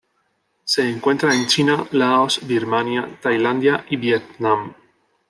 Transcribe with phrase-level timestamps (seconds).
[0.63, 4.73] Se encuentra en China, Laos, Birmania, Tailandia, y Vietnam.